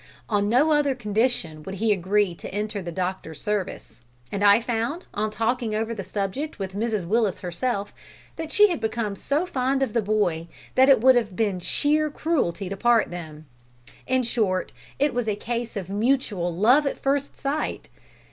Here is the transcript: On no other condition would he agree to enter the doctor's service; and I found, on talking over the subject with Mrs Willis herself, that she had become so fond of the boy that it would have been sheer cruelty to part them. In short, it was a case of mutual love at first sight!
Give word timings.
On 0.29 0.49
no 0.49 0.71
other 0.71 0.95
condition 0.95 1.61
would 1.61 1.75
he 1.75 1.93
agree 1.93 2.33
to 2.33 2.51
enter 2.51 2.81
the 2.81 2.91
doctor's 2.91 3.39
service; 3.39 4.01
and 4.31 4.43
I 4.43 4.59
found, 4.59 5.05
on 5.13 5.29
talking 5.29 5.75
over 5.75 5.93
the 5.93 6.03
subject 6.03 6.57
with 6.57 6.73
Mrs 6.73 7.05
Willis 7.05 7.41
herself, 7.41 7.93
that 8.35 8.51
she 8.51 8.69
had 8.69 8.79
become 8.81 9.15
so 9.15 9.45
fond 9.45 9.83
of 9.83 9.93
the 9.93 10.01
boy 10.01 10.47
that 10.73 10.89
it 10.89 11.01
would 11.01 11.13
have 11.13 11.35
been 11.35 11.59
sheer 11.59 12.09
cruelty 12.09 12.67
to 12.67 12.75
part 12.75 13.11
them. 13.11 13.45
In 14.07 14.23
short, 14.23 14.71
it 14.97 15.13
was 15.13 15.27
a 15.27 15.35
case 15.35 15.75
of 15.77 15.87
mutual 15.87 16.51
love 16.51 16.87
at 16.87 16.97
first 16.97 17.37
sight! 17.37 17.87